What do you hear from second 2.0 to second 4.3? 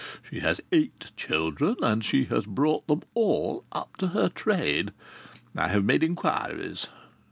she has brought them all up to her